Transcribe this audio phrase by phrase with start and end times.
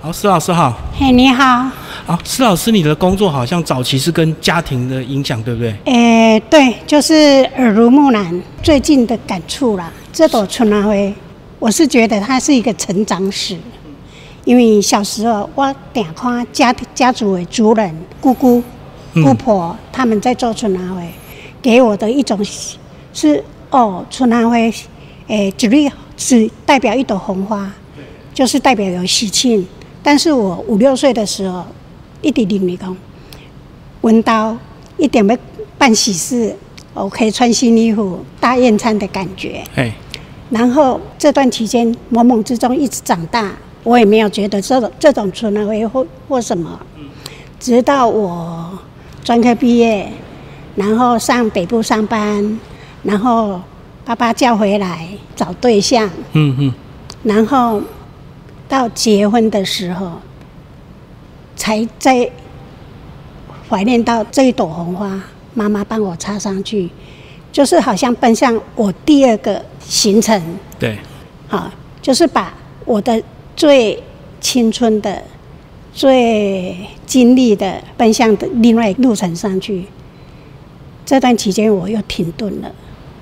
[0.00, 0.72] 好，施老师好。
[0.96, 1.68] 嘿，你好。
[2.06, 5.74] 好，施老师，你的工作好像早期是跟家庭的影响，对不对？
[5.86, 7.14] 诶，对，就是
[7.56, 9.92] 耳濡目染，最近的感触啦。
[10.12, 10.92] 这朵春兰花，
[11.58, 13.58] 我是觉得它是一个成长史，
[14.44, 18.62] 因为小时候我点看家家族的族人、姑姑、
[19.14, 21.02] 姑婆他们在做春兰花，
[21.60, 22.38] 给我的一种
[23.12, 24.56] 是哦，春兰花，
[25.26, 27.68] 诶，举例是代表一朵红花，
[28.32, 29.66] 就是代表有喜庆。
[30.08, 31.62] 但是我五六岁的时候。
[32.20, 32.96] 一点点你讲，
[34.00, 34.56] 文刀
[34.96, 35.38] 一点要
[35.76, 36.52] 办喜事，
[36.92, 39.62] 我可以穿新衣服、大宴餐的感觉。
[40.50, 43.52] 然后这段期间懵懵之中一直长大，
[43.84, 46.80] 我也没有觉得这种这种春会或或什么。
[47.60, 48.76] 直到我
[49.22, 50.10] 专科毕业，
[50.74, 52.58] 然后上北部上班，
[53.04, 53.60] 然后
[54.04, 55.06] 爸爸叫回来
[55.36, 56.10] 找对象。
[56.32, 56.74] 嗯嗯。
[57.22, 57.80] 然后
[58.68, 60.12] 到结婚的时候。
[61.60, 62.30] 才在
[63.68, 65.20] 怀念到这一朵红花，
[65.54, 66.88] 妈妈帮我插上去，
[67.50, 70.40] 就是好像奔向我第二个行程。
[70.78, 70.96] 对，
[71.48, 71.68] 好，
[72.00, 73.20] 就是把我的
[73.56, 74.00] 最
[74.40, 75.20] 青春的、
[75.92, 79.84] 最经历的奔向的另外路程上去。
[81.04, 82.72] 这段期间我又停顿了。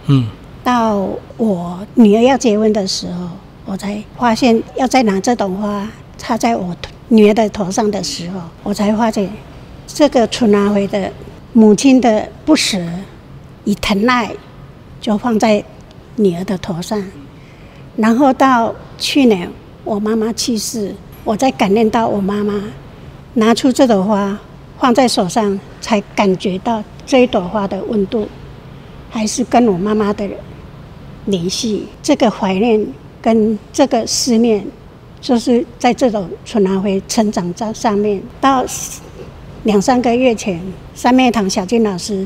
[0.08, 0.28] 嗯。
[0.62, 3.28] 到我女儿要结婚的时候，
[3.66, 5.86] 我才发现要再拿这朵花
[6.16, 6.74] 插在我。
[7.08, 9.30] 女儿的头上的时候，我才发现
[9.86, 11.12] 这个春兰花的
[11.52, 12.76] 母亲的不舍
[13.62, 14.34] 与疼爱，
[15.00, 15.62] 就放在
[16.16, 17.00] 女儿的头上。
[17.94, 19.48] 然后到去年
[19.84, 22.60] 我妈妈去世，我才感念到我妈妈
[23.34, 24.36] 拿出这朵花
[24.80, 28.26] 放在手上，才感觉到这一朵花的温度，
[29.08, 30.28] 还是跟我妈妈的
[31.26, 31.86] 联系。
[32.02, 32.84] 这个怀念
[33.26, 34.64] 跟这个思念。
[35.18, 38.64] 就是在这种春兰花成长在上面，到
[39.64, 40.60] 两三个月前，
[40.94, 42.24] 三面堂小金老师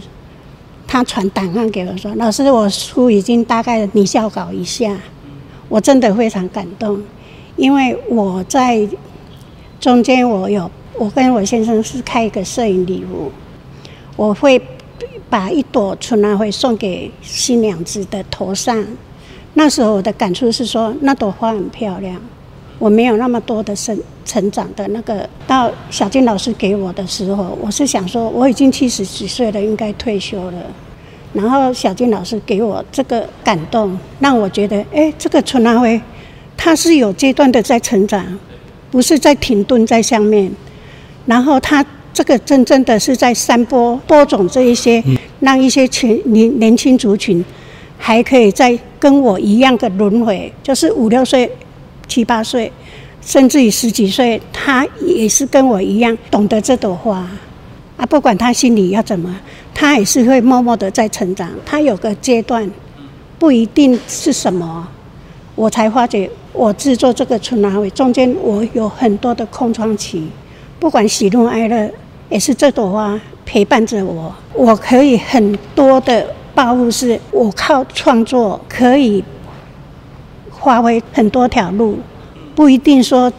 [0.87, 4.99] 他传档案给我说：“老师，我书已经大概拟校稿一下。”
[5.71, 7.03] 我真的非常感动，
[7.57, 8.87] 因为我在
[9.79, 13.31] 中间我有我跟我先生是开一个摄影礼物，
[14.17, 14.61] 我会
[15.31, 18.85] 把一朵春兰花送给新娘子的头上。
[19.55, 22.21] 那时候我的感触是说，那朵花很漂亮。
[22.79, 30.63] 我没有那么多的生成长的那个，到小金老师给我的时候，我是想说我已经七十几岁了，应该退休了。
[31.35, 35.87] 然后小金老师给我这个感动，让我觉得，哎，这个春兰花，
[36.57, 38.25] 它是有阶段的在成长，
[38.91, 40.51] 不是在停顿在上面。
[41.27, 41.85] 然后它
[42.15, 45.05] 这个真正的是在散播播种这一些，
[45.41, 47.45] 让一些群年年轻族群
[48.01, 51.49] 还可以在跟我一样的轮回，就是五六岁。
[52.09, 52.73] 七八岁，
[53.23, 57.19] 甚至于十几岁，他也是跟我一样懂得这朵花
[57.97, 58.05] 啊。
[58.07, 59.33] 不管他心里要怎么，
[59.73, 61.49] 他也是会默默的在成长。
[61.65, 62.69] 他有个阶段，
[63.39, 64.89] 不一定是什么，
[65.55, 70.27] 我才发觉我制作这个春兰花中间，我有很多的空窗期。
[70.81, 71.89] 不管喜怒哀乐，
[72.29, 74.35] 也是这朵花陪伴着我。
[74.53, 79.23] 我可以很多的抱负是，我靠创作可以。
[80.63, 81.99] 发挥很多条路，
[82.55, 83.33] 不一定说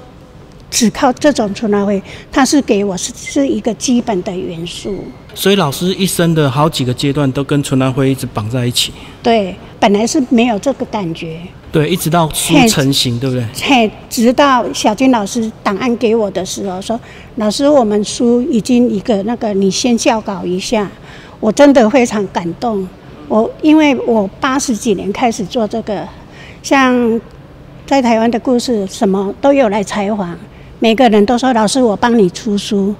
[0.71, 2.01] 只靠这种出纳会，
[2.31, 4.97] 它是给我是是一个基本的元素。
[5.35, 8.91] 所以老师一生的好几个阶段都跟春兰会一直绑在一起。
[9.21, 11.39] 对，本来是没有这个感觉。
[11.71, 13.45] 对，一直到书成型，对不对？
[13.61, 16.99] 嘿，直到小军老师档案给我的时候，说
[17.35, 20.89] 老师，我们书已经一个那个，你先校稿一下。
[21.39, 22.87] 我真的非常感动。
[23.31, 26.05] 我因为我八十几年开始做这个。
[26.61, 27.19] 像
[27.87, 30.37] 在台湾的故事，什么都有来采访，
[30.79, 32.93] 每个人都说：“老师，我帮你出书。”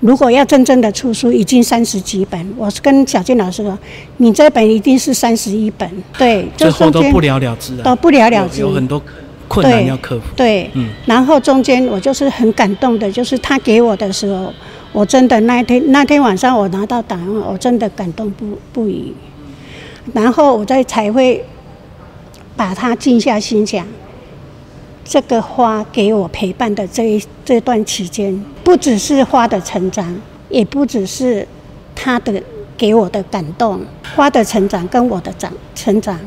[0.00, 2.54] 如果要真正的出书，已经三十几本。
[2.58, 3.76] 我是跟小金老师说
[4.18, 9.02] ：“你这本一定是三十一本。”对，最后都不了了之都不了了之，有很多
[9.48, 10.26] 困难要克服。
[10.36, 10.90] 对，嗯。
[11.06, 14.52] 然后中间我就是很感动的，就是他给我的时候，
[14.92, 19.12] 我真的那天那天晚上我拿到档案，我真的感动不不已。
[20.12, 21.44] 然后我再才会。
[22.56, 23.86] 把它静下心想，
[25.02, 30.14] 这个花给我陪伴的这一这段期间，不只是花的成长，
[30.50, 31.46] 也不只是
[31.94, 32.42] 它的
[32.76, 33.80] 给我的感动。
[34.14, 36.20] 花的成长跟我的长成长，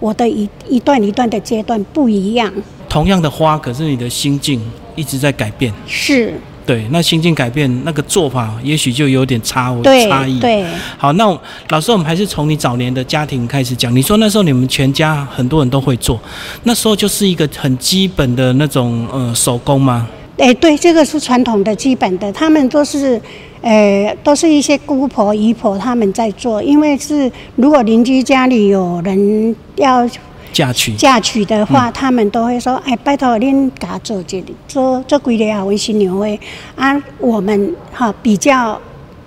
[0.00, 2.50] 我的一一段一段的阶段不一样。
[2.88, 4.58] 同样的花，可是你的心境
[4.94, 5.70] 一直在改变。
[5.86, 6.32] 是。
[6.66, 9.74] 对，那心境改变，那个做法也许就有点差
[10.08, 10.40] 差异。
[10.40, 10.64] 对，
[10.98, 11.24] 好，那
[11.68, 13.94] 老师，我们还是从你早年的家庭开始讲。
[13.94, 16.20] 你说那时候你们全家很多人都会做，
[16.64, 20.08] 那时候就是一个很基本的那种呃手工吗？
[20.38, 23.18] 哎，对，这个是传统的基本的，他们都是，
[23.62, 30.06] 呃，都是一些姑婆姨婆他们在做，因为是如果邻居家里有人要
[30.56, 36.40] 嫁娶，嫁娶的话，他们都会说，哎，拜托恁家做这里，做做几个啊，温新娘会。
[36.74, 38.80] 啊，我们哈比较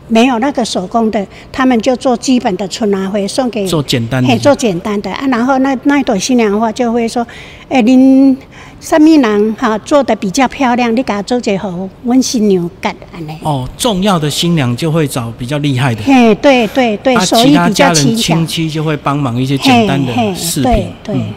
[0.08, 5.12] 没有那个手工的，他们就做基本的春拿会送给做简单嘿，的，做简单的。
[5.12, 7.24] 啊，然后那那一朵新娘的话就会说，
[7.70, 8.36] 哎、恁
[8.80, 13.38] 什么人哈做的比较漂亮，你给他做一个好，阮新娘干安尼。
[13.44, 18.48] 哦，重要的新娘就会找比较厉害的，嘿，对对对，啊，手其艺比较他家人亲。
[18.48, 20.72] 戚就会帮忙一些简单的饰品
[21.04, 21.14] 对。
[21.14, 21.34] 对嗯，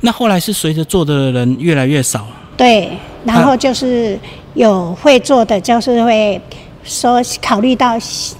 [0.00, 2.26] 那后来是随着做的人越来越少，
[2.56, 2.88] 对，
[3.24, 4.18] 然后就是
[4.54, 6.40] 有会做的，就是会
[6.82, 7.98] 说考虑到，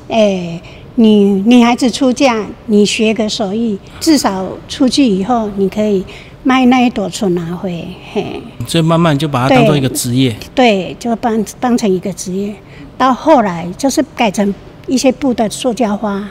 [0.08, 0.60] 诶、
[0.94, 6.02] 女女孩子出嫁，你学个手艺，至少出去以后你可以
[6.46, 10.32] 卖那一朵春拿灰，嘿，所以慢慢就把它当做一个职业。
[10.54, 12.54] 对，就当当成一个职业。
[12.96, 14.54] 到后来就是改成
[14.86, 16.24] 一些布的塑胶花，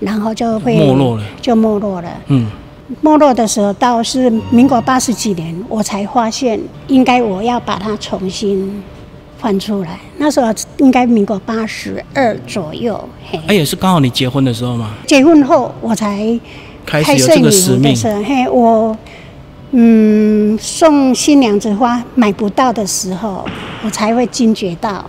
[0.00, 2.10] 然后就会没落了，就没落了。
[2.26, 2.50] 嗯，
[3.00, 6.58] 没落的时候，到是民国八十几年，我才发现
[6.88, 8.82] 应该我要把它重新
[9.38, 10.00] 翻出来。
[10.16, 16.38] 那时候应该民国八十二左右，嘿，哎，也是刚好你结婚的时候嘛，结婚后我才
[16.84, 17.92] 开始有这个使命。
[17.92, 18.98] 的时候，嘿，我
[19.72, 23.44] 嗯送新娘子花买不到的时候，
[23.84, 25.04] 我才会惊觉到，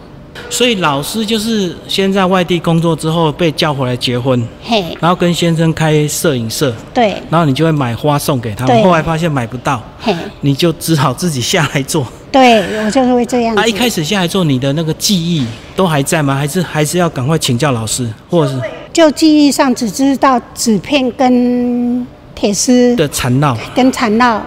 [0.49, 8.75] 所以老师就是先在外地工作之后被叫回来结婚，嘿，然后跟先生开摄影社，对然后你就会买花送给他们。
[8.75, 12.05] 对后来发现买不到，嘿，你就只好自己下来做。
[12.31, 13.61] 对我就是会这样子。
[13.61, 16.33] 啊，一开始下来做，你的那个记忆都还在吗？
[16.35, 18.61] 还是还是要赶快请教老师，或者是
[18.93, 22.07] 就记忆上只知道纸片跟
[22.41, 23.55] 铁丝的缠绕？
[23.75, 24.41] 跟缠绕，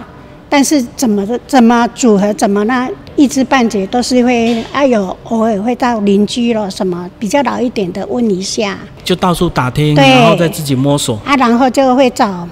[0.49, 11.17] 但是怎么的怎么组合，怎么那一知半解，都是会啊有偶尔会到邻居了什么比较老一点的问一下就到处打听，然后再自己摸索。
[11.23, 12.45] 啊，然后就会找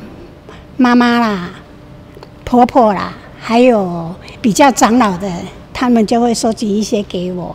[0.77, 1.49] 妈妈啦、
[2.45, 5.29] 婆婆啦，还有比较长老的，
[5.73, 7.53] 他们就会收集一些给我，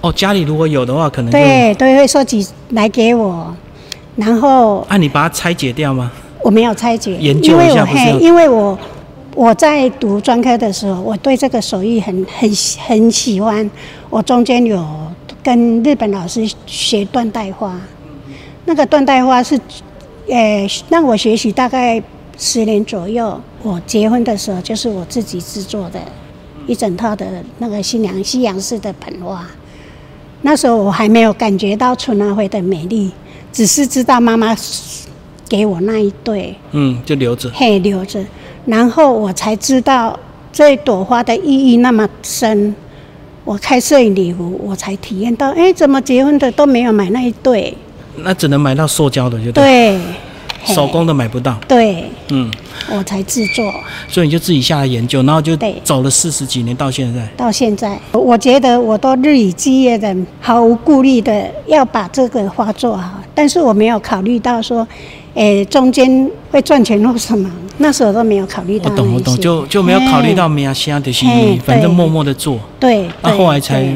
[0.00, 3.54] 哦，家里如果有的话，可能就对，都会收集来给我，
[4.16, 6.10] 然后啊，你把它拆解掉吗？
[6.48, 8.78] 我没有拆解，研究因为我一下不是要嘿，因为我
[9.34, 12.50] 我在读专科的时候，我对这个手艺很很
[12.86, 13.70] 很喜欢。
[14.08, 14.82] 我中间有
[15.42, 17.78] 跟日本老师学缎带花，
[18.64, 19.60] 那个缎带花是，
[20.30, 22.02] 呃，让我学习大概
[22.38, 23.38] 十年左右。
[23.62, 26.00] 我结婚的时候就是我自己制作的，
[26.66, 27.26] 一整套的
[27.58, 29.46] 那个新娘西洋式的盆花。
[30.40, 33.10] 那时候我还没有感觉到春兰花的美丽，
[33.52, 34.56] 只是知道妈妈
[35.48, 37.50] 给我那一对，嗯，就留着。
[37.54, 38.24] 嘿留着，
[38.66, 40.18] 然后我才知道
[40.52, 42.74] 这朵花的意义那么深。
[43.44, 47.74] 我开摄影礼服，我才体验到，哎，怎么结婚的都没有买那一对？
[48.16, 49.98] 那只能买到塑胶的，就对，
[50.74, 51.58] 手工的买不到。
[51.66, 52.50] 对，嗯，
[52.90, 53.72] 我才制作
[54.08, 57.26] 所以你就自己下来研究，然后就走了四十几年到现在。
[57.36, 57.98] 到现在。
[58.12, 64.86] 我觉得我都日以继夜的，毫无顾虑的要把这个花做好，但是我没有考虑到说，
[65.34, 73.86] 诶，中间会赚钱或什么，那时候都没有考虑到我懂，我懂，就就没有考虑到嘿名声，就是嘿对反正默默的做，对，那对后来才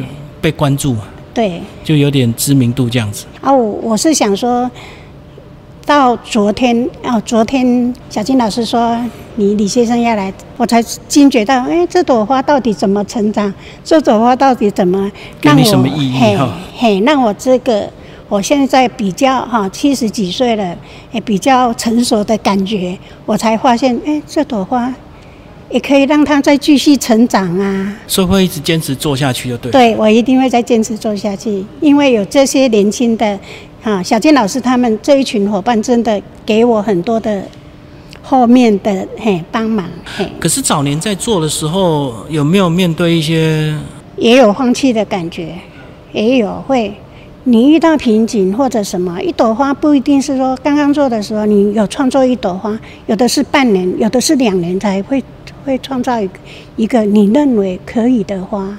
[0.40, 1.02] 被关注嘛，
[1.34, 1.60] 对。
[1.84, 3.26] 就有点知名度这样子。
[3.40, 4.70] 啊，我我是想说，
[5.84, 8.96] 到昨天哦，昨天小金老师说
[9.36, 13.52] 你李先生要来，我才惊觉到，哎，这朵花到底怎么成长？
[13.82, 15.10] 这朵花到底怎么
[15.40, 16.38] 让我给你什么意义嘿
[16.76, 17.88] 嘿，让我这个
[18.28, 20.76] 我现在比较哈七十几岁了，
[21.10, 22.96] 也比较成熟的感觉，
[23.26, 24.94] 我才发现，哎，这朵花
[25.70, 27.96] 也可以让它再继续成长啊。
[28.06, 29.72] 所以会一直坚持做下去，就对。
[29.72, 33.38] 对，我一定会再坚持做下去，因为有这些年轻的
[33.82, 37.42] 啊，小健老师他们这一群伙伴，真的给我很多的
[38.22, 43.76] 后面的嘿帮忙，嘿，可是早年在做的时候，有没有面对一些
[44.16, 45.58] 也有放弃的感觉，
[46.12, 46.94] 也有会。
[47.44, 55.20] 你遇到瓶颈或者什么，一朵花不一定是说刚刚做的时候你有创作一朵花，有的是半年，有的是两年才会
[55.64, 56.34] 会创造一个
[56.76, 58.78] 一个你认为可以的花。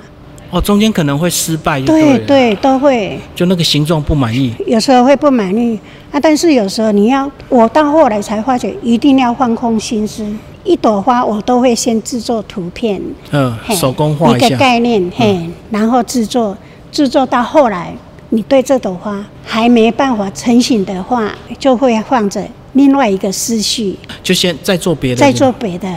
[0.54, 3.20] 哦，中间可能会失败就了，对对，都会。
[3.36, 5.80] 就那个形状不满意，有时候会不满意。
[6.12, 10.24] 啊，但是有时候你要，我到后来才发觉，一定要放空心思。
[10.64, 16.56] 一朵花我都会先制作图片，嗯，手工画一个概念，嘿，然后制作，
[16.92, 17.92] 制作到后来，
[18.30, 22.42] 你对这朵花还没办法成型的话，就会放着
[22.74, 25.90] 另外一个思绪，就先再做别的，再做别的，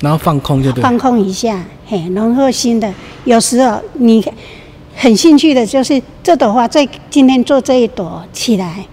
[0.00, 0.80] 然后放空就对。
[0.80, 2.92] 放空一下，嘿，然后新的。
[3.24, 4.24] 有时候你
[4.94, 8.84] 很兴趣的就是这朵花，在今天做这一朵起来，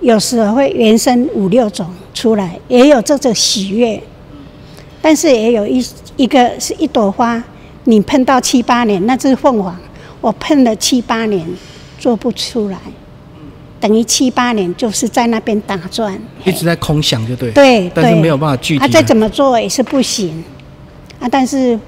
[0.00, 4.02] 有时候会原生五六种出来，也有这种喜悦，
[5.00, 5.84] 但是也有一
[6.16, 7.42] 一个是一朵花，
[7.84, 9.74] 你喷到七八年，那只凤凰，
[10.20, 11.46] 我喷了七八年
[11.98, 12.78] 做不出来，
[13.80, 17.50] 等于七八年就是在那边打转，一直在空想，就对。
[17.52, 18.92] 对，对但是没有办法具体啊，的。
[18.92, 20.44] 再怎么做也是不行
[21.18, 21.28] 啊。
[21.30, 21.78] 但是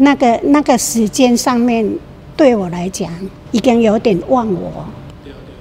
[0.00, 1.88] 那个那个时间上面，
[2.36, 3.10] 对我来讲
[3.52, 4.84] 已经有点忘我。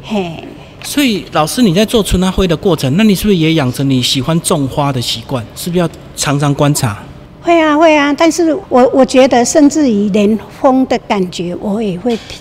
[0.02, 0.44] 嘿，
[0.82, 5.46] 所以老师你在做春花会的过程，那你是不是也养成你喜欢种花的习惯？
[5.56, 6.98] 是不是要常常观察？
[7.42, 12.40] 会啊会啊，但是我我觉得，甚至于连风的感觉，我也会听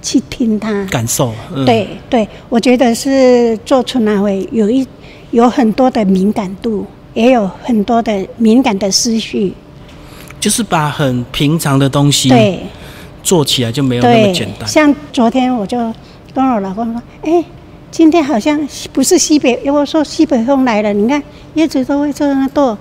[0.00, 0.84] 去听它。
[0.86, 1.32] 感受？
[1.54, 4.86] 嗯、，对对，我觉得是做春花会有一
[5.32, 9.52] 有很多的敏感度，也有很多的敏感的思绪。
[10.42, 12.58] 就是把很平常的东西对。
[13.22, 14.68] 做起来就没有那么简，单。
[14.68, 15.78] 像昨天我就
[16.34, 17.44] 跟我老公说，哎、
[17.88, 18.60] 今天好像
[18.92, 21.22] 不是西北，我说西北风来了，你看
[21.54, 22.76] 叶子都会这样动。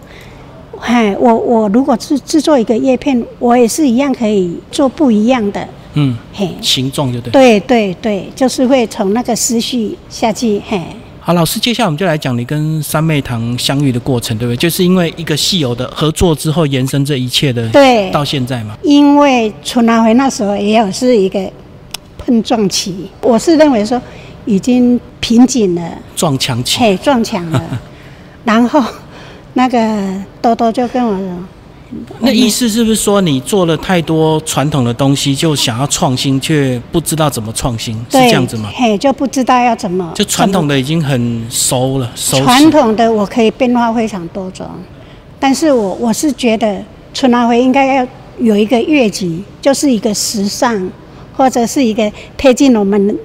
[0.79, 5.67] 嗨，我我如果制制作一个叶片，我也是一样可以做不一样的。
[5.93, 7.31] 嗯，嘿，形状就对。
[7.31, 10.81] 对对对，就是会从那个思绪下去，嘿，
[11.23, 14.57] 好，老师，接下来我们就来讲你跟三妹堂相遇的过程，对不对？
[14.57, 18.75] 就是因为一个戏友的合作之后，延伸这一切的，对到现在嘛。
[18.81, 21.39] 因为春南回那时候也有是一个
[22.17, 24.01] 碰撞期，我是认为说
[24.45, 25.95] 已经瓶颈了。
[26.15, 27.79] 撞墙期，嘿，撞墙了。
[28.43, 28.83] 然后
[29.53, 31.27] 那个多多就跟我说，
[32.19, 38.69] 那意思是不是说你做了太多传统的东西，就想要创新，却不知道怎么创新，是这，样子吗？
[38.73, 40.11] 嘿，就不知道要怎么。
[40.15, 44.65] 就传统的的已经很熟了，熟传统的我可以变化非常多种，
[45.39, 46.81] 但是我我是觉得
[47.13, 48.07] 春兰会应该要
[48.39, 50.89] 有一个越级，就是一个时尚，
[51.35, 53.17] 或者是一个贴近我们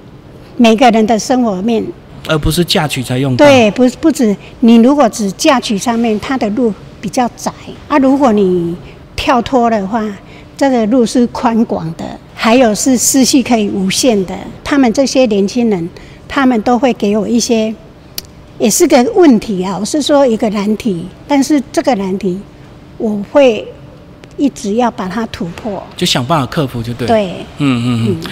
[0.57, 1.83] 每个人的生活面。
[2.27, 3.45] 而不是嫁娶才用到。
[3.45, 7.51] 对，不不止你如果只嫁娶上面，它的路比较窄
[7.87, 7.97] 啊。
[7.97, 8.75] 如果你
[9.15, 10.03] 跳脱的话，
[10.55, 14.35] 这个路是宽广的，还有是思绪可以无限的。
[14.63, 15.89] 他们这些年轻人，
[16.27, 17.73] 他们都会给我一些，
[18.57, 19.77] 也是个问题啊。
[19.79, 22.39] 我是说一个难题，但是这个难题
[22.97, 23.67] 我会
[24.35, 25.81] 一直要把它突破。
[25.95, 28.31] 就想办法克服就对。，对，嗯嗯嗯。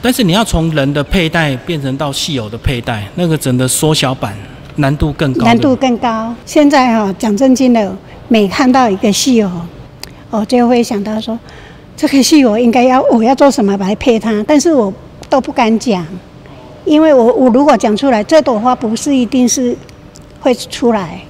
[0.00, 4.36] 但是你要从人的佩戴变成到稀有的佩戴，那个整的缩小版
[4.76, 5.44] 难度更高。
[5.46, 6.34] 难度更高。
[6.44, 7.96] 现在哈、讲真经的，
[8.28, 9.66] 每看到一个戏哦，
[10.30, 11.38] 我就会想到说，
[11.96, 14.92] 这个戏我应该要我要做什么来配它，但是我
[15.28, 16.06] 都不敢讲，
[16.84, 19.76] 因为我我如果讲出来，这朵花不是一定是
[20.40, 21.20] 会出来，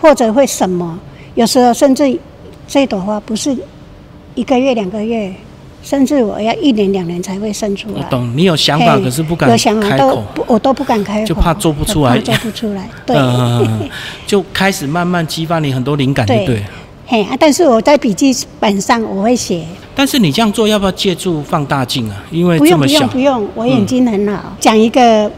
[0.00, 0.98] 或者会什么，
[1.34, 2.18] 有时候甚至
[2.66, 3.56] 这朵花不是
[4.34, 5.32] 一个月两个月。
[5.82, 7.94] 甚至我要一年两年才会生出来。
[7.98, 10.24] 我懂，你有想法，可是不敢有想法都开口。
[10.34, 12.88] 不，我都不敢开口，就怕做不出来怕做不出来。
[13.06, 13.88] 对，嗯，
[14.26, 16.62] 就开始慢慢激发你很多灵感，就对对。
[17.06, 19.64] 嘿啊，但是我在笔记本上我会写，
[19.96, 22.22] 但是你这样做要不要借助放大镜啊？
[22.30, 24.56] 因为不用不这么小嗯用不用，我眼睛很好。
[24.60, 25.28] 讲一个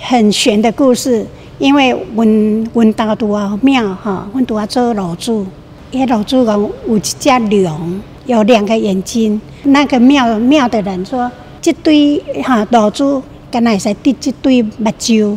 [0.00, 1.26] 很玄的故事，
[1.58, 5.46] 因为阮阮家拄啊庙哈，阮都啊做老主，
[5.90, 7.28] 伊老主讲有一只
[7.62, 9.40] 龙，有两个眼睛。
[9.64, 11.30] 那个庙庙的人说，
[11.60, 13.20] 这对哈老主
[13.50, 15.36] 敢若会使滴这对目睭，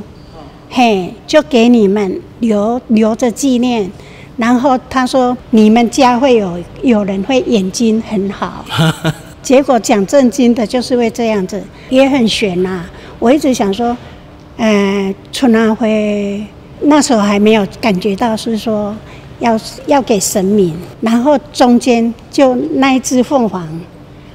[0.69, 3.89] 嘿，就给你们留留着纪念。
[4.37, 8.65] 然后他说，你们家会有有人会眼睛很好。
[9.41, 12.85] 结果讲正经的，就是会这样子，也很悬呐、
[13.19, 13.95] 我一直想说，
[14.57, 16.45] 呃，春兰会
[16.81, 18.95] 那时候还没有感觉到是说
[19.41, 23.67] 要要给神明，然后中间就那一只凤凰，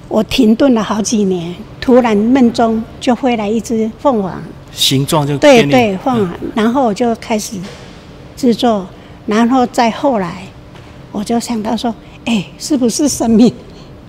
[0.08, 7.56] 我停顿了好几年，突然梦中就飞来一只凤凰，形状就对对，凤凰，然后我就开始
[8.36, 8.86] 制作，
[9.24, 10.42] 然后再后来，
[11.12, 11.94] 我就想到说，
[12.26, 13.52] 哎、是不是神明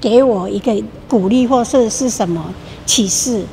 [0.01, 0.75] 给我一个
[1.08, 2.44] 鼓励，或是是什么
[2.86, 3.44] 启示？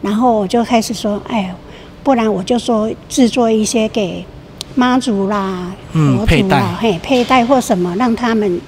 [0.00, 1.54] 然后我就开始说，哎，
[2.02, 4.24] 不然我就说制作一些给
[4.74, 8.60] 妈祖啦、嗯佛祖啦，嘿，佩戴或什么，让他们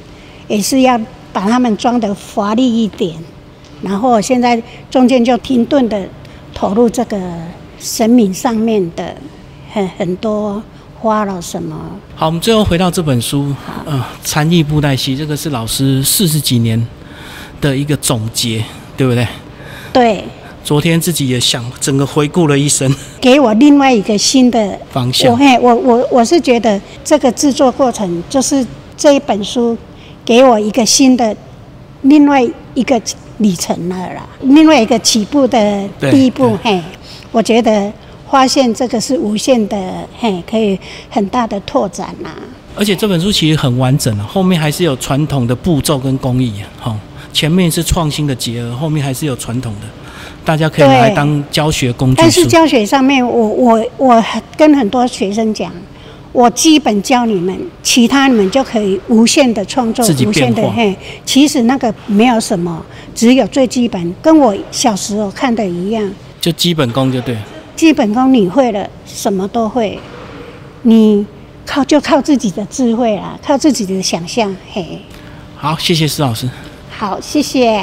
[0.48, 0.98] 也是要
[1.32, 3.16] 把他们装得华丽一点。
[3.82, 6.06] 然后现在中间就停顿的
[6.54, 7.18] 投入这个
[7.78, 9.14] 神明上面的
[9.72, 10.62] 很很多
[10.98, 11.76] 花了什么，
[12.16, 16.86] 好，我们最后回到这本书，呃，禅意布袋戏，这个是老师四十几年
[17.60, 18.64] 的一个总结，
[18.96, 19.26] 对不对？
[19.92, 20.24] 对，
[20.64, 22.90] 昨天自己也想整个回顾了一生
[23.20, 28.66] 给我另外一个新的方向，我嘿，我我我是觉得这个制作过程，就是
[28.96, 29.76] 这一本书
[30.24, 31.36] 给我一个新的
[32.02, 32.42] 另外
[32.72, 33.00] 一个
[33.38, 34.26] 里程了啦。
[34.40, 36.80] 另外一个起步的第一步，嘿，
[37.30, 37.92] 我觉得
[38.30, 39.76] 发现这个是无限的，
[40.18, 40.78] 嘿，可以
[41.10, 42.34] 很大的拓展啦。
[42.74, 46.96] 而且这本书其实很完整啊，后面还是有传统的步骤跟工艺，好、
[47.34, 49.86] 前面是创新的结合，后面还是有传统的，
[50.44, 52.16] 大家可以拿来当教学工具。
[52.16, 54.24] 但是教学上面，我我我
[54.56, 55.72] 跟很多学生讲，
[56.32, 60.96] 我基本教你们，其他你们就可以无限的创作，无限的嘿。
[61.24, 66.10] 其实那个没有什么，只有最基本，跟我小时候看的一样。
[66.40, 67.36] 就基本功就对。
[67.76, 69.98] 基本功你会了，什么都会。
[70.82, 71.24] 你
[71.64, 74.54] 靠就靠自己的智慧啦，靠自己的想象。
[74.72, 75.00] 嘿，
[75.56, 76.48] 好，谢谢施老师。
[76.90, 77.82] 好，谢谢。